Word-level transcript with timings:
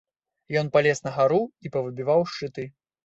Ён 0.61 0.71
палез 0.77 1.03
на 1.07 1.13
гару 1.17 1.39
і 1.67 1.73
павыбіваў 1.77 2.29
шчыты. 2.33 2.69